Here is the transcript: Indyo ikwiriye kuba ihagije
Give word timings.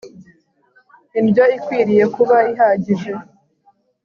Indyo 1.19 1.43
ikwiriye 1.57 2.03
kuba 2.15 2.37
ihagije 2.51 3.11